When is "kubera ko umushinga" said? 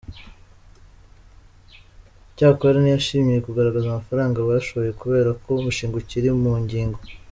5.01-5.95